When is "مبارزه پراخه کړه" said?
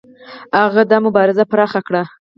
1.05-2.03